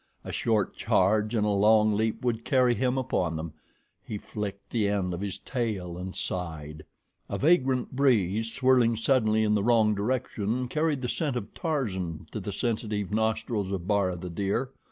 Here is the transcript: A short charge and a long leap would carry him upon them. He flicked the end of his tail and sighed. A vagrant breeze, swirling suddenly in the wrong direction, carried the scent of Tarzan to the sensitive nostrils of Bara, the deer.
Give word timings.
A 0.23 0.31
short 0.31 0.75
charge 0.75 1.35
and 1.35 1.45
a 1.45 1.49
long 1.51 1.93
leap 1.93 2.23
would 2.25 2.43
carry 2.43 2.73
him 2.73 2.97
upon 2.97 3.35
them. 3.35 3.53
He 4.03 4.17
flicked 4.17 4.71
the 4.71 4.87
end 4.89 5.13
of 5.13 5.21
his 5.21 5.37
tail 5.37 5.95
and 5.95 6.15
sighed. 6.15 6.85
A 7.29 7.37
vagrant 7.37 7.91
breeze, 7.95 8.51
swirling 8.51 8.95
suddenly 8.95 9.43
in 9.43 9.53
the 9.53 9.63
wrong 9.63 9.93
direction, 9.93 10.67
carried 10.67 11.03
the 11.03 11.07
scent 11.07 11.35
of 11.35 11.53
Tarzan 11.53 12.25
to 12.31 12.39
the 12.39 12.51
sensitive 12.51 13.11
nostrils 13.13 13.71
of 13.71 13.87
Bara, 13.87 14.15
the 14.15 14.31
deer. 14.31 14.71